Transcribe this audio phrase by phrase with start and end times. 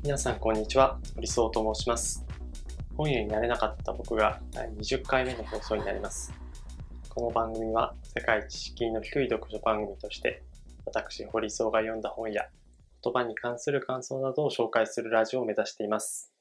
[0.00, 2.24] 皆さんこんにちは、理想と申します。
[2.96, 6.32] 本屋になれなかった僕が第20回目の放送になります。
[7.08, 10.44] この番組は世界一敷居の低い読書番組として、
[10.86, 12.46] 私、堀荘が読んだ本や
[13.02, 16.32] 言葉に関する感想などを紹介するラジオを目指しています。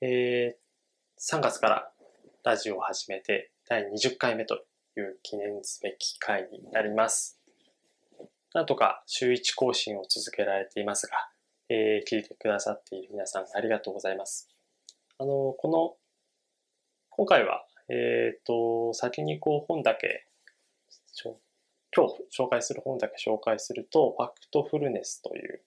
[0.00, 1.90] えー、3月から
[2.44, 4.64] ラジオを始めて第20回目と
[4.96, 7.38] いう記念すべき回になります。
[8.54, 11.12] なんとか週1更新を続けられていますが、
[11.70, 14.48] えー聞いてくださっている皆さんありがとうございます。
[15.18, 15.96] あの、この、
[17.10, 20.26] 今回は、えっ、と、先にこう本だけ、
[21.94, 25.62] 今日紹介する本だけ紹介すると、ファクトフルネスという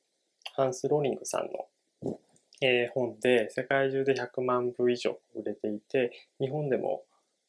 [0.55, 2.20] ハンス・ローリングさんの、
[2.62, 7.04] えー本で世界中で100万部以上売れていて、日本でも、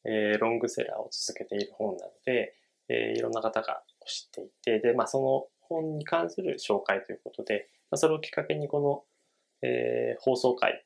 [0.04, 2.54] えーロングセラーを続けている本なので、
[2.88, 10.82] えーいろんな方が知っていて、で、まあ、その本に関する紹介ということで、まあ、それをきっかけにこの、えー放送回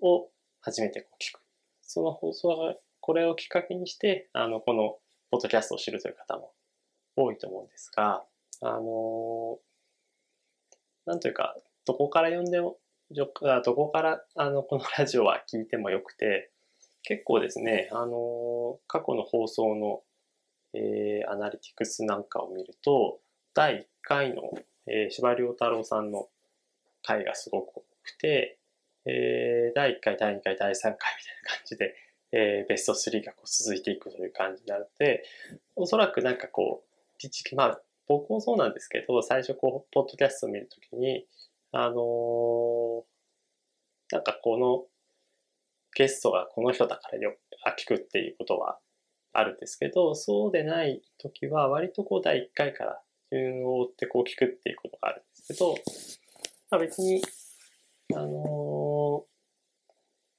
[0.00, 0.28] を
[0.60, 1.40] 初めてこう聞く。
[1.82, 4.98] その放送が、これをきっかけにして、あの、この
[5.30, 6.52] ポッドキャストを知るという方も
[7.14, 8.24] 多いと思うんですが、
[8.60, 9.56] あのー
[11.06, 12.76] なんというか、どこから読んでも、
[13.12, 16.50] どこから、あの、このラジオは聞いてもよくて、
[17.04, 20.02] 結構ですね、あのー過去の放送の、
[20.74, 23.20] えーアナリティクスなんかを見ると、
[23.54, 24.42] 第1回の、
[24.88, 26.26] えー、司馬遼太郎さんの
[27.02, 28.58] 回がすごく多くて、
[29.06, 30.98] えー第1回、第2回、第3回みたい
[31.44, 31.94] な感じで、
[32.32, 35.24] えーベスト3がこう続いていくという感じなので、
[35.76, 41.26] おそらくなんかこう、ピチまあ、僕もそうなんですけど、最初こう、ポッドキャストを見るときに、
[41.72, 43.04] あのー
[44.10, 44.86] なんかこの、
[45.94, 48.78] ゲストがこの人だからよ、あ、聞くっていうことは
[49.32, 55.74] あるんですけど、そうでない時は割とこう第1回から順を追ってこう聞くっていうことがあるんですけど、
[56.70, 57.22] まあ、別に、
[58.14, 59.28] あのー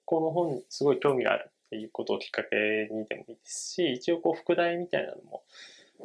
[0.09, 5.43] この本にすごい興味があるっていうことをきっかけにでもいいですし、一応こう副題みたいなのも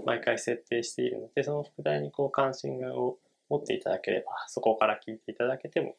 [0.05, 3.17] 毎回設定しているので、その副題にこう関心を
[3.49, 5.97] 持っていただければ、そこから聞いていただけても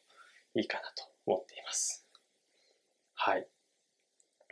[0.54, 2.06] いいかなと思っています。
[3.14, 3.48] はい。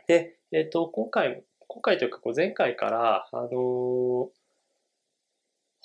[0.05, 4.27] で、えっ、と、今回、今回というかこう前回から、あのー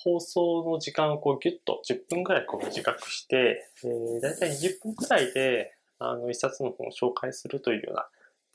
[0.03, 8.07] 放送の時間をこうギュッと10分くらいこう短くして、えー、だいたい20分くらいであの一冊の本を紹介するというような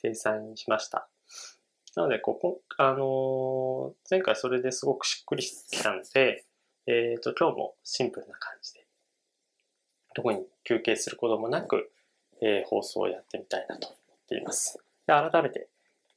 [0.03, 1.09] 体裁にしました。
[1.97, 6.45] なので、ここ、あのー前回それですごくしっくりきたので、
[6.87, 8.87] えっ、と、今日もシンプルな感じで、
[10.15, 11.91] どこに休憩することもなく、
[12.43, 14.79] えー放送をやってみたいなと思っています。
[15.07, 15.69] で改めて、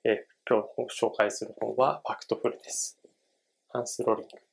[0.04, 2.98] えー今日紹介する本は、ファクトフルネスです。
[3.70, 4.49] ハンス・ロスリング。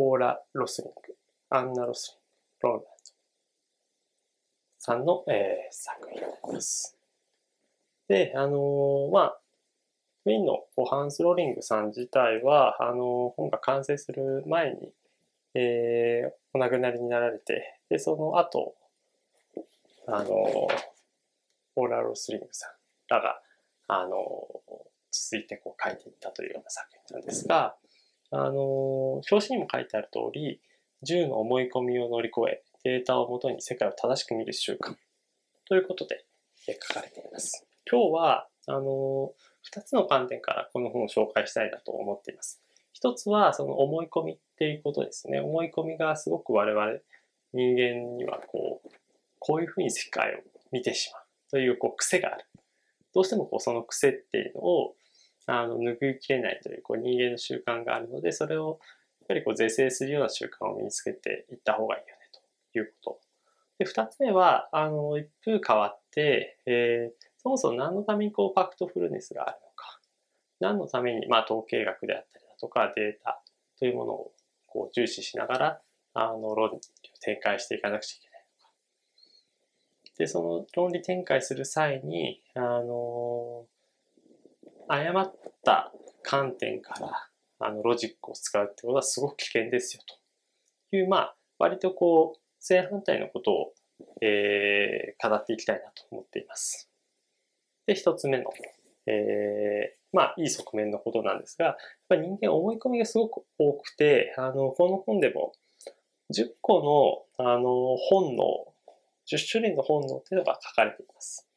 [0.00, 1.16] オーラ・ロスリング、
[1.50, 2.16] アンナ・ロス
[2.62, 2.88] リング、ローランド
[4.78, 6.96] さんの、えー作品になります。
[8.06, 9.40] で、あのーまあ、
[10.24, 14.92] メインのこうハンス・ローリングさん自体は、あのー本が完成する前に、
[15.54, 18.76] えーお亡くなりになられて、で、その後、
[20.06, 20.30] あのー
[21.74, 22.70] オーラ・ロスリングさん
[23.08, 23.42] らが、
[23.88, 27.74] あのー続いてこう書いていったというような作品なんですが、
[28.30, 30.60] あの、表紙にも書いてある通り、
[31.06, 34.96] 10の思い込みを乗り越え、データをもとに世界を正しく見る習慣
[35.66, 36.24] ということで
[36.66, 37.66] 書かれています。
[37.90, 39.32] 今日は、あの、
[39.72, 42.62] 2つの観点からこの本を紹介したいなと思っています。
[42.92, 45.40] 一つは、その思い込みっていうことですね。
[45.40, 46.98] 思い込みがすごく我々
[47.52, 48.88] 人間にはこう、
[49.38, 50.38] こういうふうに世界を
[50.72, 52.44] 見てしまうというこう癖がある。
[53.14, 54.94] どうしてもこうその癖っていうのを
[55.48, 58.78] あの拭いきれないというこう人間の習慣があるので、それを
[59.20, 62.20] やっぱりこう是正するような習慣を身につけていった方がいいよね
[62.72, 63.20] ということ。
[63.78, 70.00] で、二つ目は、あの、一風変わって、えーそもそも何のためにこうファクトフルネスがあるのか、
[70.60, 73.40] 何のために、まあ、統計学であったりだとかデータ
[73.78, 74.32] というものを
[74.66, 75.80] こう重視しながら、
[76.14, 76.80] あの、論理を
[77.20, 78.72] 展開していかなくちゃいけないのか。
[80.18, 83.66] で、その論理展開する際に、あの、
[84.88, 85.92] 誤った
[86.22, 87.28] 観点から
[87.60, 90.02] あのロジックを使うってことはすごく危険ですよ
[90.90, 93.72] という、まあ、割とこう、正反対のことを、
[94.22, 96.88] えー語っていきたいなと思っています。
[97.86, 98.44] で、一つ目の、
[99.06, 101.76] えーまあ、いい側面のことなんですが、やっ
[102.08, 105.52] ぱり人間思い込みがすごく多くて、あの、この本でも
[106.32, 108.44] 10個の、あの、本能、
[109.26, 111.47] 10種類の本能っていうのが書かれています。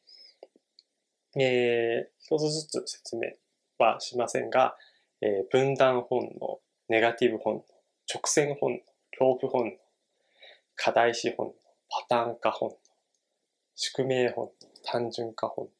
[1.36, 3.30] えー一つずつ説明
[3.78, 4.76] はしませんが、
[5.20, 7.64] えー分断本能、ネガティブ本能、
[8.12, 8.78] 直線本能、
[9.18, 9.72] 恐怖本能、
[10.76, 11.52] 課題視本能、
[11.88, 12.76] パターン化本能、
[13.74, 14.52] 宿命本能、
[14.84, 15.70] 単純化本能、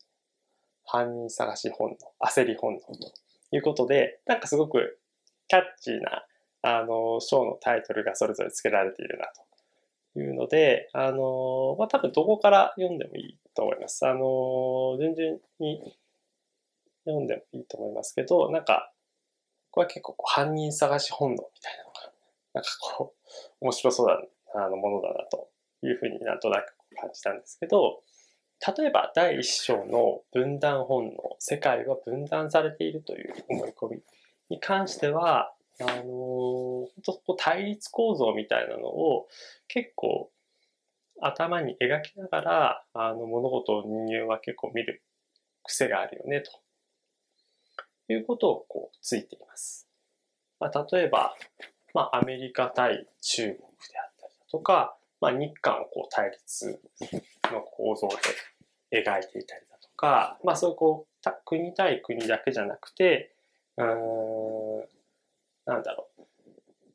[0.85, 1.97] 犯人探し本能、
[2.29, 3.13] 焦り本能と
[3.51, 4.99] いうことで、なんかすごく
[5.49, 6.25] キャッチーな、
[6.63, 9.27] あの、章のタイトルがそれぞれ付けられているな
[10.15, 14.07] というので、あの、まあ、多分どこから読んでもいいと思います。
[14.07, 15.97] あの、順々に
[17.05, 18.93] 読んでもいいと思いますけど、なんか、
[19.71, 22.13] これは結構こう犯人探し本能みたいなのが、
[22.55, 24.23] なんかこう、面白そうだ
[24.55, 25.51] あのものだなと
[25.83, 28.03] いうふうになんとなく感じたんですけど、
[28.77, 34.03] 例えば第一章の分断本能、世界は分断されているという思い込み
[34.51, 36.89] に関しては、あのー、本
[37.27, 39.27] 当対立構造みたいなのを
[39.67, 40.31] 結構
[41.21, 45.03] 頭に描きながら、あの物事を人間は結構見る
[45.63, 46.51] 癖があるよね、と
[48.13, 49.89] いうことをこうついています。
[50.59, 51.35] まあ、例えば、
[51.95, 53.59] まあ、アメリカ対中国で
[53.99, 56.81] あったりだとか、まあ、日韓をこう対立
[57.53, 58.09] の構造
[58.91, 63.35] で描いていたりだとか、まあ、そういうこう国対国だけじゃなくて、
[63.77, 63.87] うん、
[65.67, 66.09] なんだろ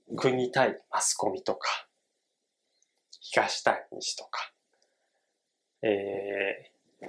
[0.09, 1.86] う、国対マスコミとか、
[3.31, 4.51] 東対西とか、
[5.81, 7.07] えー、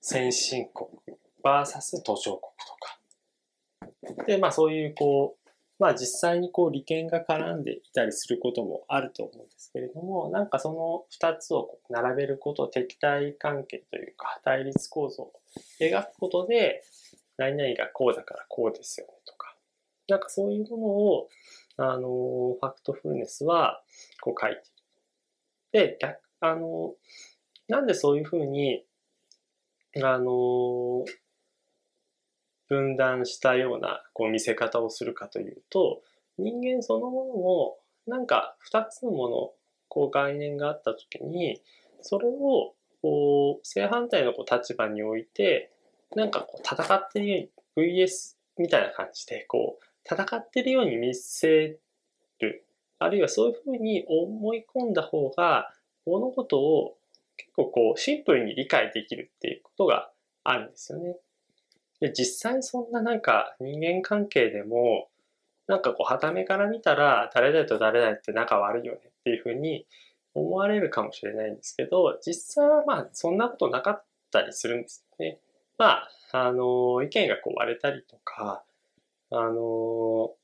[0.00, 0.88] 先進国
[1.44, 4.26] VS 途上国とか。
[4.26, 15.32] で、まあそういうこう、まあ実際にこう利権が絡んでいたりすることもあると思うんですけれども、なんかその二つを並べること、敵対関係というか対立構造を
[15.80, 16.82] 描くことで、
[17.36, 19.54] 何々がこうだからこうですよねとか、
[20.08, 21.28] なんかそういうものを、
[21.76, 23.82] あの、ファクトフルネスは
[24.20, 24.64] こう書いてる。
[25.72, 26.94] で、逆、あの、
[27.68, 28.84] なんでそういうふうに、
[30.02, 31.04] あの、
[32.68, 36.02] 分断したようなこう見せ方をするかというと
[36.38, 39.50] 人間そのものもなんか2つのもの
[39.88, 41.60] こう概念があった時に
[42.02, 45.70] それをこう正反対のこう立場において
[46.14, 51.78] なんかこう戦ってる VS みたいな感じでこう戦ってるように見せ
[52.38, 52.66] る
[52.98, 55.70] あるいはそういうふうに思い込んだ方が
[56.06, 56.96] 物事を
[57.36, 60.10] 結構こうシンプルに理解できるっていうことが
[60.44, 61.16] あるんですよね。
[62.00, 65.08] で、実際そんななんか人間関係でも、
[65.66, 69.86] なんかこう、はためから見たら、誰々と誰々って仲悪いよねっていうふうに
[70.34, 75.40] 思われるかもしれないんですけど、実際はまあ、そんなことなかったりするんですよね。
[75.76, 78.62] まあ、あの、意見がこう割れたりとか、
[79.30, 80.34] あの、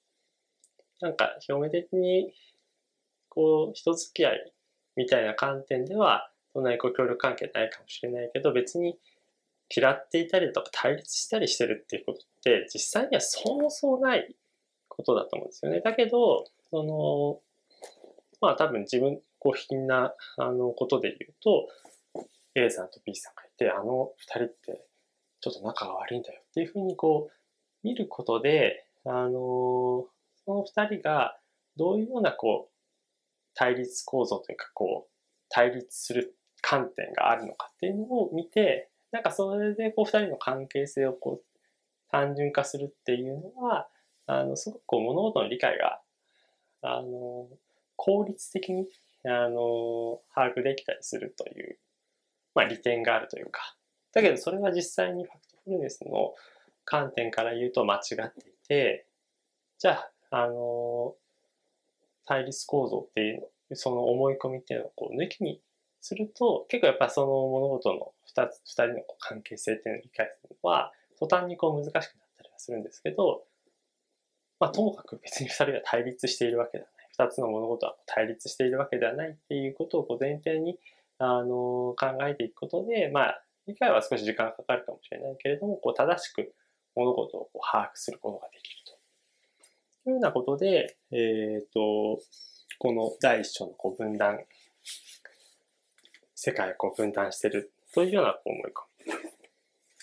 [1.01, 2.33] なんか表面的に、
[3.29, 4.53] こう、人付き合い
[4.97, 8.99] みたいな観点では、そんなにこう協力関係ないかもしれないけど、別に
[9.75, 14.37] 嫌っていたりとか対立したりしてるっていうことって実際にはそうそうない
[14.89, 15.81] ことだと思うんですよね。
[15.81, 17.41] だけど、その、
[18.41, 21.69] まあ多分自分、こう品なあのことで言うと、
[22.55, 24.87] A さんと B さんがいて、あの二人って
[25.41, 27.42] ちょっと仲が悪いんだよっていうふうにこう
[27.83, 30.07] 見ることで、あの、
[30.45, 31.39] その二人が
[31.77, 32.73] どういうようなこう
[33.55, 35.11] 対立構造というかこう
[35.49, 41.61] 対立する観点があるのかっていうのを見て、なんかそれでこう二人の関係性をこう
[42.11, 43.89] 単純化するっていうのは、
[44.27, 46.01] あの、すごくこう物事の理解が、
[46.83, 47.49] あの、
[47.97, 48.87] 効率的に、
[49.25, 51.79] あの、把握できたりするという、
[52.55, 53.77] まあ利点があるというか。
[54.13, 56.35] だけどそれは実際にファクトフルネスの
[56.85, 59.07] 観点から言うと間違っていて、
[59.79, 61.15] じゃあ、あの、
[62.25, 65.61] 対立構造っていうの、その思い込みっていうのをこう抜きに
[66.01, 73.45] すると、結構やっぱその物事の二つ、二人の関係性っていうのを理解するのは、途端にこう難しくなったりはするんですけど、
[74.59, 77.09] まあともかく別に二人は対立しているわけではない。
[77.13, 80.79] 二つの物事は対立しているわけではないっていうことをこう前提に、
[81.19, 86.53] あの、考えていくことで、まあ、理解は少し時間がかかるかもしれないけれども、こう正しく
[86.95, 88.93] 物事を把握することができると。
[90.05, 92.21] というようなことで、えっ、ー、と、
[92.79, 94.41] この第一章のこう分断
[96.35, 98.83] 世界をこう分断してるというようなこう思い込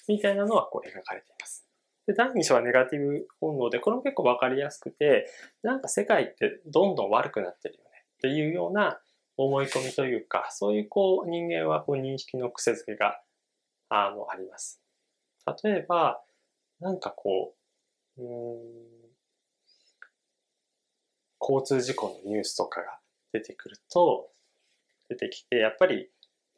[0.07, 1.65] みみたいなのはこう描かれています。
[2.07, 5.27] で、第2章はネガティブ本能で、これも結構わかりやすくて、
[5.61, 8.99] なんか世界ってどんどん悪くなってるよねっていうような
[9.37, 13.21] 思い込みというか、そういうこう人間はこう認識の癖づけが
[13.89, 14.81] あのあります。
[15.63, 16.21] 例えば、
[16.79, 17.55] なんかこ
[18.17, 18.99] う、うん
[21.41, 22.99] 交通事故のニュースとかが
[23.31, 24.29] 出てくると、
[25.07, 26.09] 出てきて、やっぱり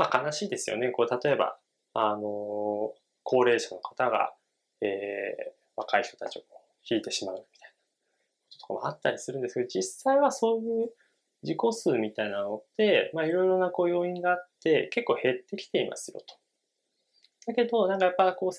[0.01, 0.89] まあ、悲しいですよね。
[0.89, 1.59] こう例えば、
[1.93, 4.33] あの高齢者の方が、
[4.81, 6.41] えー、若い人たちを
[6.89, 7.75] 引いてしまうみたいな
[8.49, 10.89] こととかもあったりするんですけど、実際はそういう
[11.43, 16.35] 事故数みたいなのって、まあいろいろなこう要因があって結構減ってきていますよと。
[17.45, 18.53] だけど、なんかやっぱこう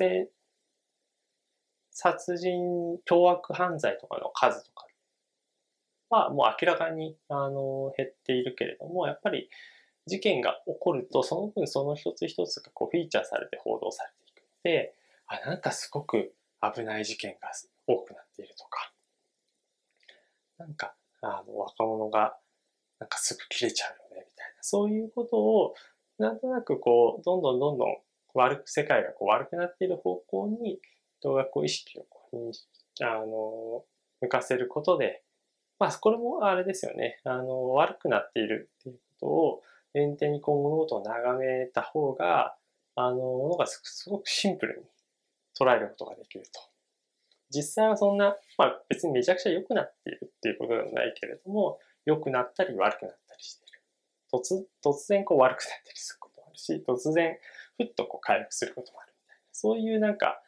[1.92, 4.86] 殺人、凶悪犯罪とかの数とか
[6.10, 9.48] はもう明らかにあの減っているけれども、やっぱり
[10.06, 14.94] 事件が起こると、その分その一つ一つがこうフィーチャーされて報道されていくので、
[15.26, 17.50] あ、なんかすごく危ない事件が
[17.86, 18.92] 多くなっているとか、
[20.58, 22.36] なんか、あの、若者が
[22.98, 25.74] なんかすぐ切れちゃうよね、みたいな、そういうことを、
[26.18, 27.96] なんとなくこう、どんどんどんどん
[28.34, 30.78] 悪く、世界がこう悪くなっている方向に、
[31.22, 32.06] 人がこう意識を、
[33.00, 33.84] あの、
[34.20, 35.22] 向かせることで、
[35.78, 37.20] まあ、これもあれですよね。
[37.24, 39.62] あの、悪くなっているっていうことを、
[39.94, 42.56] 前提にこう物事を眺めた方が、
[42.94, 44.86] あの、ものがすごくシンプルに
[45.58, 46.60] 捉えることができると。
[47.50, 53.82] 実際はそんな、まあ別にめちゃくちゃ良くなっているっていうことでもないけれども、良くなったり悪くなったりしている。
[54.32, 57.38] 突、突然こう悪くなったりすることもあるし、突然
[57.76, 59.42] ふっとこう回復することもあるみたいな。
[59.52, 60.40] そういうなんか、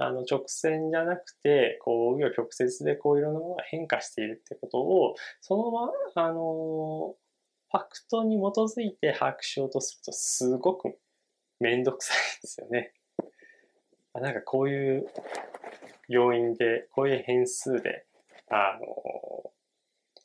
[0.00, 7.16] あの直線じゃなくて、こう、紆余曲折でこういろんなものが変化しているってことを、そのまま、あの
[7.70, 10.96] ファクトに基づいて把握しようとすると、すごく
[11.58, 12.94] めんどくさいですよね。
[14.14, 15.06] あなんかこういう
[16.08, 18.06] 要因で、こういう変数で、
[18.48, 19.52] あの、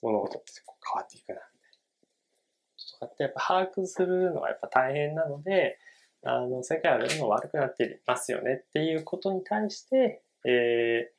[0.04, 1.42] 物事ってこう変わっていく、な。
[2.94, 5.80] とかってやっぱ把握するのはやっぱ大変なので、
[6.26, 11.12] あの、世界はどんどん悪くなってますよねっていうことに対して、え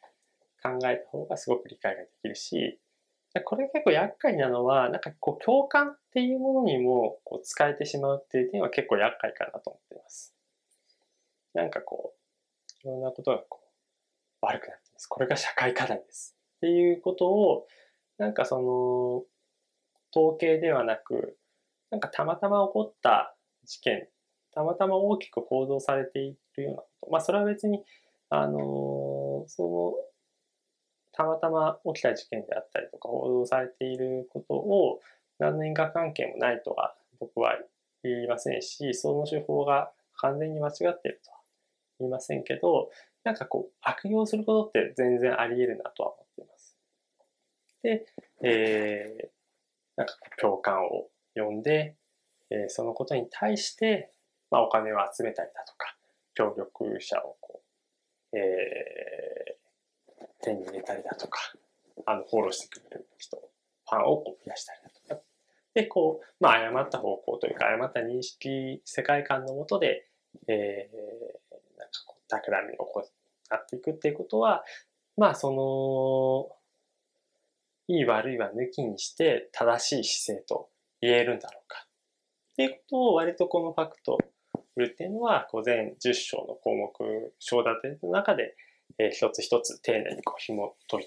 [0.62, 2.80] ー、考えた方がすごく理解ができるし、
[3.44, 10.34] これ結構厄介なのは、なんかこう共感っていうものにもこう使えてしまうっていう点は結構厄介かなと思っています。
[11.52, 12.14] なんかこ
[12.84, 15.08] う、いろんなことがこう悪くなってます。
[15.08, 16.36] これが社会課題です。
[16.58, 17.66] っていうことを、
[18.18, 19.24] なんかその、
[20.16, 21.36] 統計ではなく、
[21.90, 23.34] なんかたまたま起こった
[23.64, 24.08] 事件、
[24.54, 27.10] たまたま大きく報道されているようなこと。
[27.10, 27.84] まあそれは別に、
[28.30, 29.94] あのその
[31.12, 35.00] たまたま起きた事件であったりとか報道されていることを
[35.38, 37.56] 何の因果関係もないとは僕は
[38.02, 41.38] 言いませんし、その手法が完全に間違っているとは
[42.00, 42.90] 言いませんけど、
[43.22, 46.76] なんかこう悪用することって全然あり得るなとは思っています。
[47.82, 48.06] で、
[48.42, 49.28] えー、
[49.96, 51.96] なんか共感を呼んで、
[52.50, 54.10] えー、そのことに対して、
[54.54, 55.96] まあ、お金を集めたりだとか、
[56.32, 57.60] 協力者をこ
[58.32, 61.40] う、えー、手に入れたりだとか、
[62.06, 65.22] あの、フォローしてくれる人、ファンをこう増やしたりだとか。
[65.74, 70.06] で、こう、まあ、誤った方向というか、誤った認識、世界観のもとで、
[70.46, 73.10] えー、なんかこう、企みをこう、
[73.50, 74.62] なっていくっていうことは、
[75.16, 76.56] まあ、その、
[77.92, 80.68] いい悪いは抜きにして正しい姿勢と
[81.00, 81.88] 言えるんだろうか。
[82.52, 84.16] っていうことを割とこのファクト
[84.76, 88.56] ルっていうのは、こう全10章の項目、章立ての中で
[88.98, 91.04] えー、一つ一つ丁寧にこう紐解い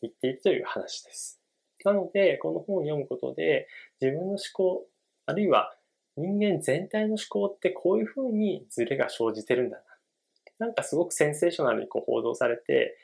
[0.00, 1.40] ていっているという話です。
[1.84, 3.68] なので、この本を読むことで、
[4.00, 4.86] 自分の思考、
[5.26, 5.74] あるいは
[6.16, 10.66] 人間全体の思考ってこういうふうにズレが生じてるんだな。
[10.66, 12.96] なんかすごくセンセーショナルにこう報道されて、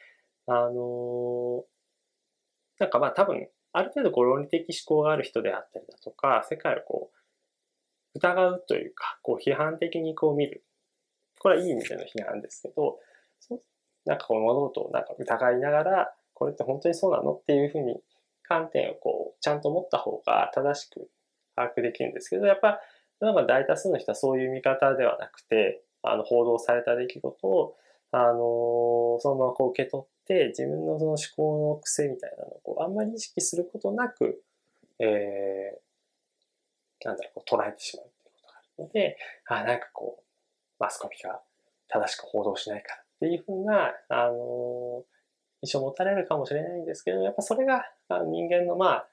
[0.47, 1.63] あのー、
[2.79, 7.17] なんかまあ多分、ある程度こう論理的思考がある人であったりだとか、世界をこう、
[8.14, 10.64] 疑うというか、こう批判的にこう見る。
[11.38, 12.99] これはいい意味での批判ですけど、
[14.05, 18.00] なんかこの物事をなんか疑いながら、これって本当にそうなのっていうふうに
[18.43, 21.11] 観点をこう、ちゃんと持った方が正しく
[21.57, 22.81] 把握できるんですけど、やっぱ、
[23.21, 27.76] 大多数の人はそういう見方ではなくて、あの、報道された出来事を、
[28.12, 34.43] あのそのままこう受け取って、自分のその思考の癖みたいなのをこうあんまり意識することなく、
[34.99, 35.79] えー、
[37.04, 40.23] なんだろう、こう捉えてしまうっていうことがあるので、あ、なんかこう、
[40.78, 41.40] マスコミが
[41.88, 45.04] 正しく報道しないからっていうふうな、あの、
[45.62, 49.09] 印象を持たれるかもしれないんですけど、やっぱそれが人間のまあ、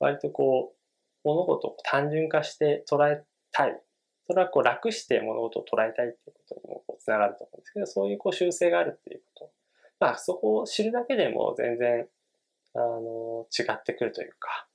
[0.00, 0.78] 割とこう、
[1.24, 3.22] 物事を単純化して捉え
[3.52, 3.80] たい。
[4.26, 9.52] それはこう楽して物事を捉えたいっていうことにもこうつながると思うんですけど、そういうこう習性があるっていうこと。
[10.00, 12.08] まあそこを知るだけでも全然、
[12.74, 14.66] あの、違ってくるというか、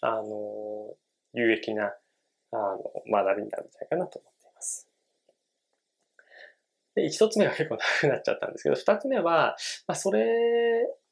[0.00, 0.94] あの、
[1.36, 1.92] 有益な、
[2.52, 2.78] あの、
[3.10, 4.88] 学びになるんじゃないかなと思っています。
[6.94, 10.24] で、一つ目は結構長くなっちゃったんですけど、二つ目は、まあ、それ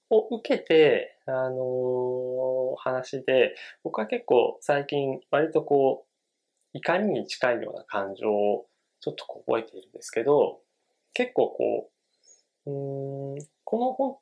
[0.08, 8.66] を受けて、あのー、話で、僕は結構最近割とこう、怒りに近いような感情を
[9.00, 10.60] ちょっと覚えているんですけど、
[11.12, 11.90] 結構こ
[12.66, 14.16] う、うん、この本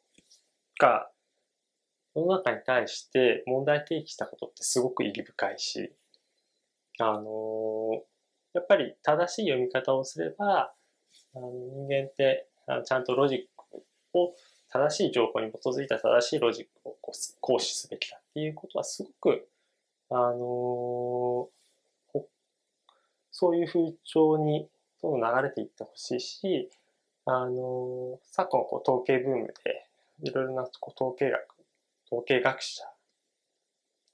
[0.80, 1.11] が
[2.14, 5.92] 世の中に対して問題提起したことってすごく意義深いし、
[6.98, 8.02] あの
[8.54, 10.72] やっぱり正しい読み方をすれば、
[11.34, 13.82] あの人間ってあのちゃんとロジック
[14.18, 14.34] を
[14.70, 16.96] 正しい情報に基づいた正しいロジックを
[17.40, 19.48] 行使すべきだっていうことはすごく、
[20.10, 21.48] あの
[23.30, 24.68] そういう風潮に
[25.02, 26.70] どんどん流れていってほしいし、
[27.24, 29.86] あの昨今こう統計ブームで
[30.22, 31.51] いろいろなこう統計学、
[32.12, 32.84] 統計学者、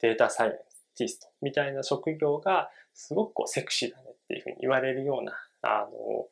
[0.00, 0.54] データサイエン
[0.96, 6.28] ティストみたいな職業がすごくこうセクシーだねっていうふうに言われるような、あの、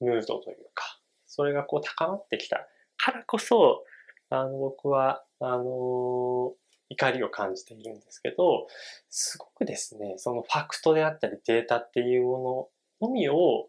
[0.00, 3.84] ムードというか、それがこう高まってきたからこそ、
[4.30, 6.54] あの、僕は、あの、
[6.88, 8.68] 怒りを感じているんですけど、
[9.10, 12.70] すごくですね、そのファクトであったりデータっていうも
[13.00, 13.68] ののみを、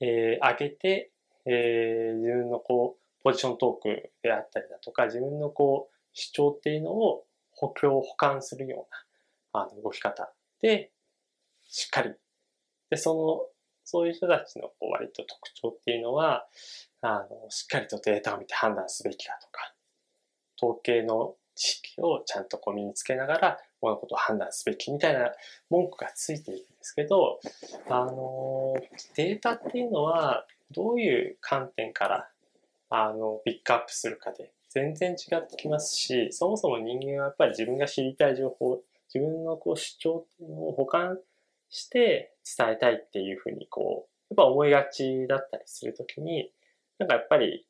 [0.00, 1.10] えー、上げて、
[1.46, 8.86] えー、自分のこう、ポジショントークであったりだとか、自分のこう、主張っていうのを補強、補完するよ
[9.52, 10.92] うな、あの、動き方で、
[11.62, 12.12] しっかり。
[12.90, 13.48] で、その、
[13.84, 16.46] そういう人たちのこう割と特徴っていうのは、
[17.00, 19.74] あの、しっかりとデータを見て判断すべきだとか、
[20.62, 25.32] 統計の知識をちゃんとこう身につけながら物事を判断すべきみたいな
[25.70, 27.40] 文句がついているんですけど、
[27.88, 28.74] あの、
[29.16, 32.30] データっていうのはどういう観点から
[32.96, 34.52] あのピックアップするかで。
[34.70, 38.80] 全然違ってきますし、そもそも人間はやっぱり自分が知りたい情報、
[39.12, 41.20] 自分のこう主張っていうのを保管
[41.70, 46.50] して伝えたいっていうふうにこう、やっぱ思いがちだったりするときに、
[46.98, 47.66] なんかやっぱり、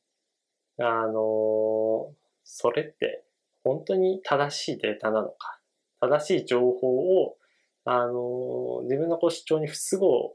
[0.79, 2.11] あの、
[2.45, 3.23] それって
[3.65, 5.59] 本当に正しいデータなのか、
[6.01, 7.37] 正しい情報を、
[7.85, 10.35] あの、自分のこう主張に不都合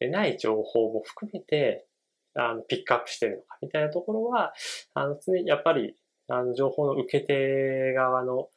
[0.00, 1.86] でない情報も含めて、
[2.34, 4.52] あの、ピックアップしてるのか、みたいなところは、
[4.94, 5.96] あの、常にやっぱり、
[6.28, 8.48] あの、情報の受け手側の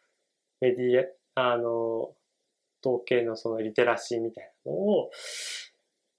[0.61, 1.05] メディ
[1.35, 2.13] ア、あの、
[2.85, 5.09] 統計のそのリテラシーみたいなのを、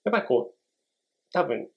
[0.04, 0.54] やっぱりこう、
[1.32, 1.68] 多分、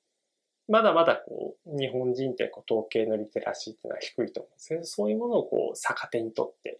[0.67, 6.79] まだまだこう、日本人ってこう統計のリテラシーっていうのは低いと思うんですけど、そういうものをこう、逆手にとって、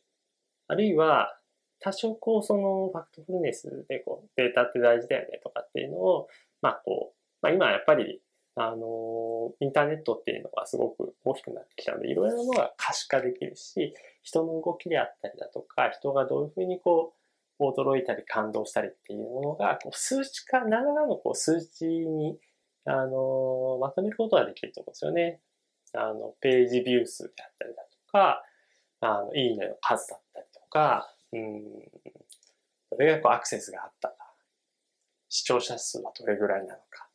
[0.68, 1.38] あるいは、
[1.80, 6.28] 多少こう、そのファクトフルネスでこう、データって大事だよねとかっていうのを、
[6.62, 8.22] まあこう、まあ今やっぱり、
[8.60, 13.94] あの、インターネットっていうのがすごく大きくなってきたので、いろいろなものが可視化できるし、
[14.24, 17.14] 人の動きであったりだとか、人がどういうふうにこ
[17.60, 22.40] う、驚いたり感動したりっていうものが、こう数値化、何らかのこう数値に
[22.90, 25.42] あの、まとめることができると思うんですよね。
[25.94, 28.44] あの、ページビュー数であったりだとか、
[29.02, 31.64] あの、いいねの数だったりとか、うん、
[32.90, 34.16] どれぐらいこうアクセスがあったか、
[35.28, 37.07] 視聴者数はどれぐらいなのか、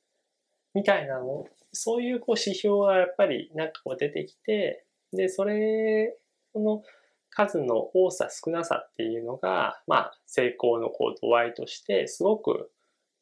[0.74, 6.16] みたいなの、そういうこう指標がやっぱりなんかこう出てきて、で、それ、
[6.54, 6.82] の
[7.30, 12.70] 数の多さ少なさっていうのが、まあ、成功のこう度合いとして、すごく、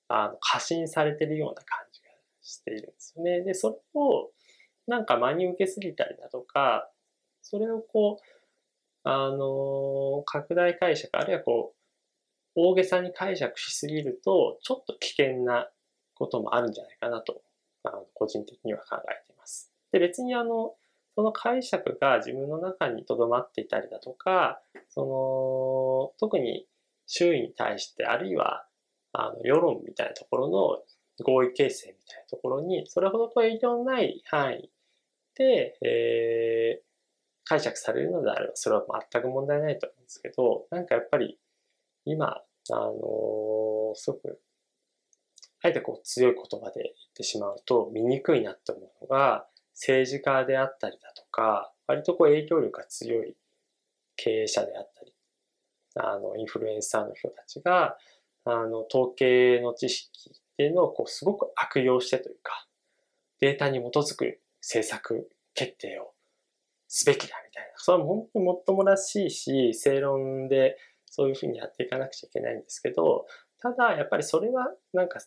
[0.08, 2.08] あの、過信されてるような感じが
[2.42, 3.42] しているんですよね。
[3.42, 4.30] で、それを
[4.86, 6.90] なんか真に受けすぎたりだとか、
[7.42, 11.80] それをこう、あの、拡大解釈、あるいはこう、
[12.56, 15.70] 大げさに解釈しすぎると、ちょっと危険な
[16.20, 17.40] こともあるんじゃないかなと、
[17.82, 19.72] あの個人的には考えています。
[19.90, 20.74] で、別にあの、
[21.16, 26.66] その解釈が自分の中に留まっていたりだとか、その、特に
[27.06, 28.66] 周囲に対して、あるいは、
[29.12, 34.70] あの、世論みたいなところの合意形成みたいなところに、それほどと影響のない範囲
[35.34, 36.84] で、えー、
[37.44, 41.38] 解釈されるのであれば、それは全く問題ないと思うんですけど、なんかやっぱり、
[42.04, 44.40] 今、あのー、すごく、
[45.62, 53.36] あえてこう強い言葉で言ってしまうと見にくいなって思うのが、政治家であったりだとか、割とこう影響力が強い
[54.16, 55.12] 経営者であったり、
[55.96, 57.96] あの、インフルエンサーの人たちが、
[58.44, 62.66] あの、統計の知識っていうのをこうすごく悪用してというか、
[63.40, 66.12] データに基づく政策決定を
[66.88, 67.72] すべきだみたいな。
[67.76, 73.26] それは本当にもっともらしいし、正論でそういうふうにやっていかなくちゃいけないんですけど、
[73.60, 75.20] ただやっぱりそれはなんか、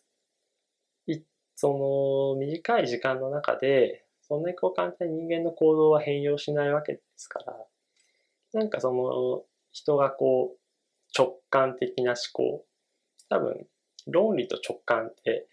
[1.55, 7.55] その短い時間の中で、そんなにこう簡単に人間の行動は変容しないわけですから、
[8.53, 10.57] なんかその人がこう
[11.17, 12.65] 直感的な思考、
[13.29, 13.67] 多分
[14.07, 15.47] 論理と直感って、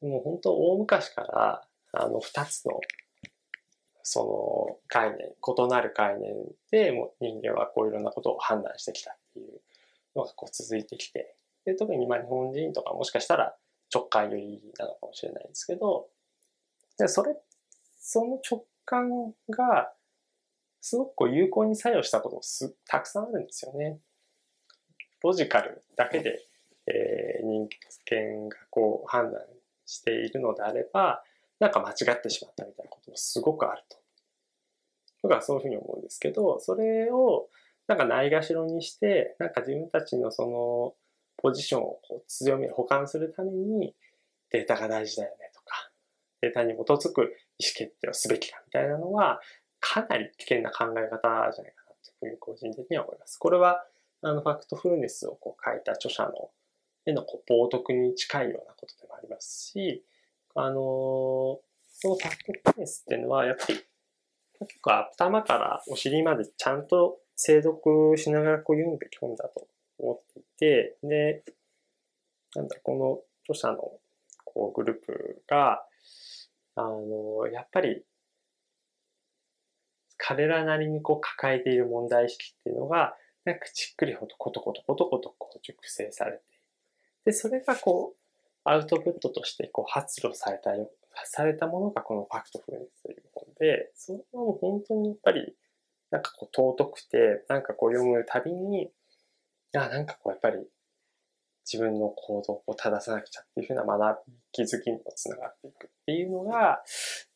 [0.00, 2.80] もう本当大昔から、あの、二つの、
[4.02, 6.34] その概念、異なる概念
[6.70, 9.60] で、も人間はこういろんなことを判断してきたっていう
[10.16, 13.54] のがこう続いてきて、で特に今日本人とかもしかしたら
[13.92, 16.08] 直感よりなのかもしれないんですけど、
[16.98, 17.36] でそれ、
[17.98, 19.92] その直感が、
[20.80, 24.00] すごくこう有効に作用したこともすたくさんあるんですよね。
[25.22, 26.40] ロジカルだけで、
[26.86, 27.68] えー、人
[28.10, 29.40] 間がこう判断
[29.86, 31.22] しているのであれば、
[31.60, 33.96] なんか間違ってしまったみたいなこともすごくあると。
[35.22, 37.48] 僕はそういうふうに思うんですけど、それを
[37.86, 40.94] なんかないがしろにして、なんか自分たちのその
[41.42, 43.94] ポジションをこう強め、保管するために
[44.50, 45.90] データが大事だよねとか、
[46.40, 47.22] データに基づく
[47.58, 49.40] 意思決定をすべきだみたいなのは、
[49.80, 53.36] かなり危険な考え方じゃないかなというふうに個人的には思います。
[53.38, 53.84] これは、
[54.22, 56.50] あの、ファクトフルネスをこう書いた著者の
[57.04, 60.04] へのこう冒涜に近いようなことでもありますし、
[60.54, 61.60] あのー、こ
[62.04, 63.80] のファクトフルネスっていうのは、やっぱり
[64.60, 69.66] 結構頭からお尻までちゃんと精読しながらこう読むべき本だと
[70.02, 71.44] 思っていて、で、
[72.54, 73.78] なんだ、この著者の
[74.44, 75.84] こうグループが、
[76.74, 78.04] あの、やっぱり
[80.24, 86.42] 彼らなりにこう抱えている問題意識っていうのが、なんかじっくりほとことことことことこう熟成されて、
[87.24, 88.20] で、それがこう、
[88.62, 90.92] アウトプットとしてこう発露されたよ、
[91.24, 95.56] されたものがこのファクトフルネスという本で、それはもう本当にやっぱり、
[96.12, 98.92] なんかこう尊くて、なんかこう読むたびに、
[99.74, 100.58] あ、なんかこうやっぱり
[101.70, 106.82] 自分の行動を正さなくちゃっていうふうな学び、気づきにもつながっていくっていうのが、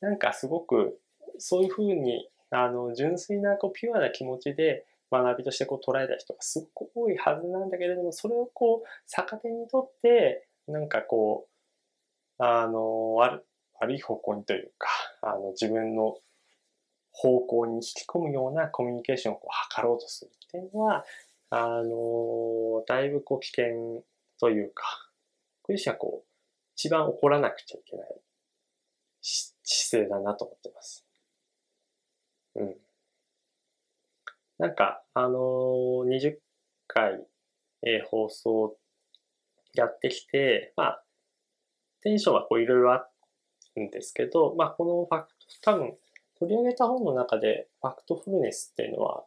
[0.00, 1.00] なんかすごく
[1.38, 11.48] そういうふうにあの、純粋なこうピュアな気持ちで学びとしてこう捉えた人がすっごく多いはずなんだけれども、それをこう逆手にとって、なんかこ
[12.38, 13.44] う、あの、悪
[13.78, 14.88] 悪い方向にというか、
[15.22, 16.16] あの、自分の
[17.12, 21.04] 方向に引き込むようなコミュニケーションをこう図ろうとするっていうのは、
[21.50, 24.04] あの、だいぶこう危険
[24.40, 24.84] というか、
[25.62, 26.28] これはこう、
[26.74, 28.20] 一番怒らなくちゃいけない
[29.22, 31.06] 姿勢だなと思ってます。
[32.56, 32.76] うん。
[34.58, 36.36] なんか、あのー、20
[36.86, 37.26] 回、
[37.82, 38.76] えー、放送
[39.74, 41.04] やってきて、まあ、
[42.02, 43.08] テンションはこういろいろあ
[43.76, 45.28] るんですけど、まあ、このファク
[45.62, 45.96] ト、多分、
[46.38, 49.24] 取り上げた本の中で、ファクトフルネスっていうのは、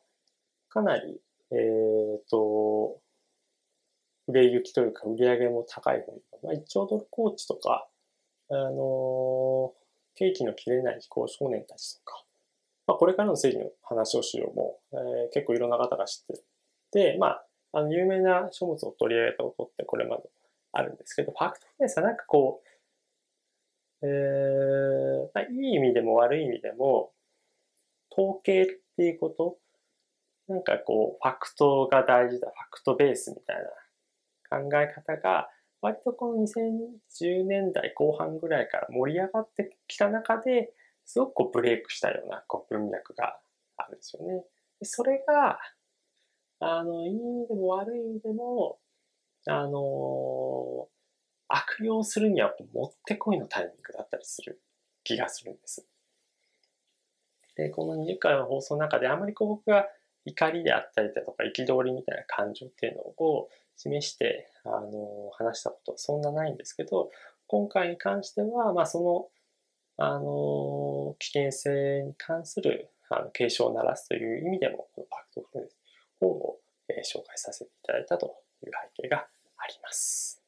[0.70, 1.20] かなり、
[1.52, 3.00] えっ、ー、と、
[4.28, 6.16] 売れ行きというか、売り上げも高い本。
[6.44, 7.88] まあ、1兆ドルコーチとか、
[8.50, 9.80] あのー、
[10.16, 12.24] 景気の切れない飛行少年たちとか、
[12.88, 16.42] まあ、これからの正義の話をしようも、えー、結構いろんな方が知って
[16.92, 20.24] て、まあ、あの、有名な書物を取り上げたことってこれまで
[20.72, 22.62] あるんですけど、ファクトフルネスはなんかこ
[24.02, 27.12] う、えー、まあ、いい意味でも悪い意味でも、
[28.12, 28.66] 統計っ
[28.98, 29.58] ていうこと、
[30.50, 33.58] なんかこう、ファクトが大事だ、ファクトベースみたい
[34.52, 35.48] な考え方が、
[35.82, 40.74] 割とこの2010年代後半ぐらいから盛り上がってきた中で、
[41.06, 43.40] すごくこうブレイクしたようなこう文脈が
[43.78, 44.44] あるんですよね。
[44.82, 45.60] それが、
[46.60, 48.80] あの、いい意味でも悪い意味でも、
[49.48, 50.90] あの、
[51.48, 54.62] 悪用するにはもってこいのタイミングだったりする
[55.04, 55.88] 気がするんです。
[57.56, 59.88] で、この20回の放送の中であまりこう僕が
[60.30, 67.10] 怒りであったりだとか憤りみたいな感情っていうのを示して、あの、話したことはそんなないんですけど、
[67.48, 69.28] 今回に関しては、まあその
[70.02, 75.78] あの、危険性に関するあの警鐘を鳴らすという意味でも、このパクトフルネス
[76.22, 78.28] 本を、えー、紹介させていただいたと
[78.66, 80.42] いう背景があります。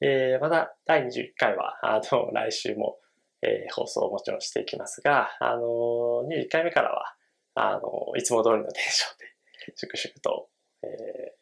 [0.00, 2.98] えー、また第21回は、あの、来週も、
[3.42, 7.16] えー、放送をもちろんしていきますが、あの、21回目からは、
[7.54, 10.48] あの、いつも通りのテンションで、粛々と、
[10.82, 10.90] えー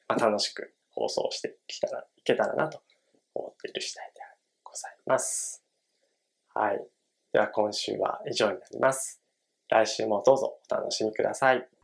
[0.09, 2.83] まあ、楽しく放送してきたら、いけたらなと
[3.35, 4.21] 思っている次第で
[4.65, 5.63] ございます。
[6.55, 6.85] はい。
[7.33, 9.21] では今週は以上になります。
[9.69, 11.78] 来週もどうぞお楽しみください。